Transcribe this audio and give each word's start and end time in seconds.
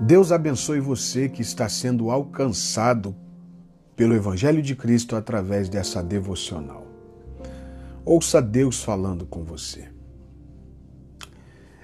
Deus 0.00 0.30
abençoe 0.30 0.78
você 0.78 1.28
que 1.28 1.42
está 1.42 1.68
sendo 1.68 2.08
alcançado 2.08 3.16
pelo 3.96 4.14
Evangelho 4.14 4.62
de 4.62 4.76
Cristo 4.76 5.16
através 5.16 5.68
dessa 5.68 6.00
devocional. 6.00 6.86
Ouça 8.04 8.40
Deus 8.40 8.80
falando 8.82 9.26
com 9.26 9.42
você. 9.42 9.88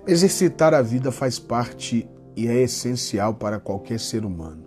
Exercitar 0.06 0.72
a 0.74 0.80
vida 0.80 1.10
faz 1.10 1.40
parte 1.40 2.08
e 2.36 2.46
é 2.46 2.62
essencial 2.62 3.34
para 3.34 3.58
qualquer 3.58 3.98
ser 3.98 4.24
humano. 4.24 4.64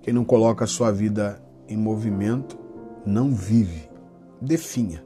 Quem 0.00 0.14
não 0.14 0.24
coloca 0.24 0.64
a 0.64 0.68
sua 0.68 0.92
vida 0.92 1.42
em 1.68 1.76
movimento 1.76 2.56
não 3.04 3.34
vive. 3.34 3.88
Definha. 4.40 5.04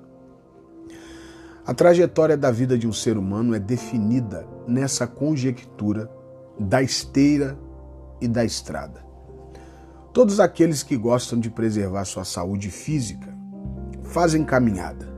A 1.65 1.73
trajetória 1.73 2.37
da 2.37 2.51
vida 2.51 2.77
de 2.77 2.87
um 2.87 2.93
ser 2.93 3.17
humano 3.17 3.55
é 3.55 3.59
definida 3.59 4.47
nessa 4.69 5.07
conjectura 5.07 6.20
da 6.61 6.83
esteira 6.83 7.59
e 8.21 8.29
da 8.29 8.45
estrada. 8.45 9.03
Todos 10.13 10.39
aqueles 10.39 10.83
que 10.83 10.95
gostam 10.95 11.41
de 11.41 11.49
preservar 11.49 12.05
sua 12.05 12.25
saúde 12.25 12.71
física 12.71 13.35
fazem 14.03 14.45
caminhada. 14.45 15.09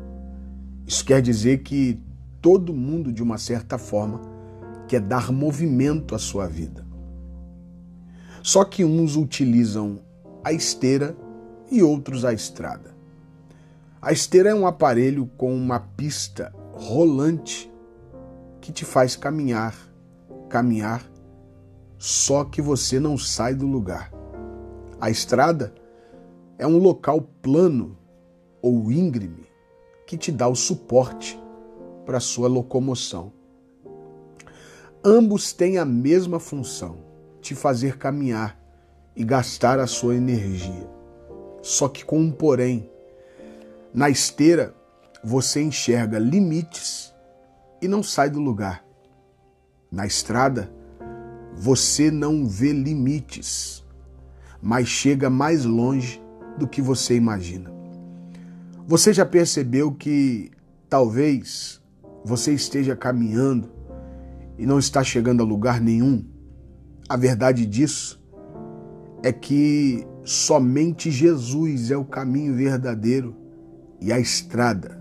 Isso 0.86 1.05
quer 1.05 1.20
dizer 1.20 1.62
que 1.62 2.00
todo 2.41 2.73
mundo, 2.73 3.12
de 3.12 3.23
uma 3.23 3.38
certa 3.38 3.77
forma, 3.77 4.20
quer 4.86 5.00
dar 5.00 5.33
movimento 5.33 6.14
à 6.14 6.19
sua 6.19 6.47
vida. 6.47 6.86
Só 8.41 8.64
que 8.64 8.84
uns 8.84 9.16
utilizam 9.16 10.00
a 10.45 10.52
esteira 10.52 11.16
e 11.70 11.83
outros 11.83 12.24
a 12.24 12.33
estrada. 12.33 12.95
A 14.00 14.12
esteira 14.12 14.50
é 14.50 14.55
um 14.55 14.66
aparelho 14.66 15.27
com 15.36 15.55
uma 15.55 15.80
pista 15.80 16.52
rolante 16.72 17.72
que 18.61 18.70
te 18.70 18.84
faz 18.84 19.16
caminhar, 19.16 19.74
caminhar 20.48 21.11
só 22.03 22.45
que 22.45 22.61
você 22.61 22.98
não 22.98 23.17
sai 23.17 23.55
do 23.55 23.64
lugar. 23.64 24.12
A 25.00 25.08
estrada 25.08 25.72
é 26.59 26.67
um 26.67 26.77
local 26.77 27.20
plano 27.41 27.97
ou 28.61 28.91
íngreme 28.91 29.47
que 30.05 30.19
te 30.19 30.33
dá 30.33 30.48
o 30.48 30.56
suporte 30.56 31.41
para 32.05 32.19
sua 32.19 32.48
locomoção. 32.48 33.33
Ambos 35.05 35.53
têm 35.53 35.78
a 35.78 35.84
mesma 35.84 36.41
função, 36.41 36.97
te 37.41 37.55
fazer 37.55 37.98
caminhar 37.98 38.61
e 39.14 39.22
gastar 39.22 39.78
a 39.78 39.87
sua 39.87 40.16
energia. 40.16 40.91
Só 41.62 41.89
que 41.89 42.05
com 42.05 42.19
um 42.19 42.33
porém. 42.33 42.91
Na 43.94 44.11
esteira, 44.11 44.75
você 45.22 45.62
enxerga 45.62 46.19
limites 46.19 47.14
e 47.81 47.87
não 47.87 48.03
sai 48.03 48.28
do 48.28 48.41
lugar. 48.41 48.84
Na 49.89 50.05
estrada, 50.05 50.81
você 51.56 52.11
não 52.11 52.47
vê 52.47 52.72
limites, 52.72 53.84
mas 54.61 54.89
chega 54.89 55.28
mais 55.28 55.64
longe 55.64 56.22
do 56.59 56.67
que 56.67 56.81
você 56.81 57.14
imagina. 57.14 57.72
Você 58.86 59.12
já 59.12 59.25
percebeu 59.25 59.92
que 59.92 60.50
talvez 60.89 61.81
você 62.25 62.53
esteja 62.53 62.97
caminhando 62.97 63.70
e 64.59 64.67
não 64.67 64.78
está 64.78 65.03
chegando 65.03 65.42
a 65.42 65.47
lugar 65.47 65.81
nenhum? 65.81 66.25
A 67.09 67.17
verdade 67.17 67.66
disso 67.66 68.20
é 69.22 69.33
que 69.33 70.06
somente 70.25 71.11
Jesus 71.11 71.91
é 71.91 71.97
o 71.97 72.05
caminho 72.05 72.55
verdadeiro 72.55 73.37
e 74.00 74.12
a 74.12 74.19
estrada. 74.19 75.00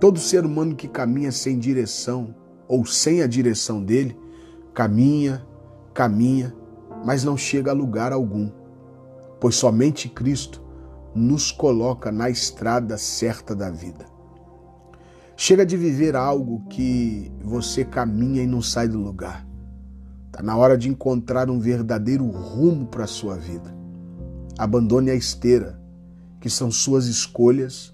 Todo 0.00 0.18
ser 0.18 0.44
humano 0.44 0.74
que 0.74 0.88
caminha 0.88 1.32
sem 1.32 1.58
direção 1.58 2.34
ou 2.66 2.86
sem 2.86 3.22
a 3.22 3.26
direção 3.26 3.82
dele, 3.82 4.16
caminha, 4.78 5.44
caminha, 5.92 6.54
mas 7.04 7.24
não 7.24 7.36
chega 7.36 7.72
a 7.72 7.74
lugar 7.74 8.12
algum, 8.12 8.48
pois 9.40 9.56
somente 9.56 10.08
Cristo 10.08 10.62
nos 11.12 11.50
coloca 11.50 12.12
na 12.12 12.30
estrada 12.30 12.96
certa 12.96 13.56
da 13.56 13.70
vida. 13.70 14.06
Chega 15.36 15.66
de 15.66 15.76
viver 15.76 16.14
algo 16.14 16.64
que 16.68 17.32
você 17.42 17.84
caminha 17.84 18.40
e 18.40 18.46
não 18.46 18.62
sai 18.62 18.86
do 18.86 19.00
lugar. 19.00 19.44
Está 20.26 20.44
na 20.44 20.56
hora 20.56 20.78
de 20.78 20.88
encontrar 20.88 21.50
um 21.50 21.58
verdadeiro 21.58 22.28
rumo 22.28 22.86
para 22.86 23.02
a 23.02 23.08
sua 23.08 23.34
vida. 23.34 23.76
Abandone 24.56 25.10
a 25.10 25.14
esteira, 25.16 25.76
que 26.40 26.48
são 26.48 26.70
suas 26.70 27.06
escolhas, 27.06 27.92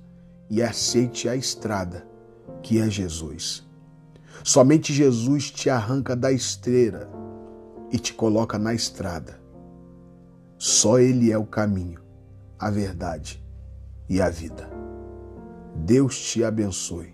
e 0.51 0.63
aceite 0.63 1.31
a 1.31 1.35
estrada, 1.35 2.07
que 2.63 2.79
é 2.79 2.91
Jesus. 2.91 3.67
Somente 4.43 4.93
Jesus 4.93 5.51
te 5.51 5.71
arranca 5.71 6.17
da 6.17 6.33
esteira 6.33 7.09
e 7.91 7.99
te 7.99 8.13
coloca 8.13 8.59
na 8.59 8.75
estrada. 8.75 9.41
Só 10.59 10.99
Ele 10.99 11.31
é 11.31 11.39
o 11.39 11.47
caminho, 11.47 12.01
a 12.59 12.71
verdade 12.71 13.43
e 14.09 14.21
a 14.21 14.29
vida. 14.29 14.69
Deus 15.77 16.19
te 16.19 16.43
abençoe 16.43 17.14